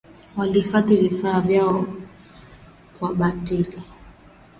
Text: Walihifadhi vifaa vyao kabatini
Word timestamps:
Walihifadhi 0.37 0.95
vifaa 0.97 1.41
vyao 1.41 1.85
kabatini 2.99 3.83